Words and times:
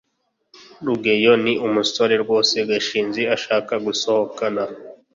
rugeyo 0.85 1.33
ni 1.43 1.53
umusore 1.67 2.13
rwose 2.23 2.55
gashinzi 2.69 3.21
ashaka 3.35 3.73
gusohokana 3.85 4.63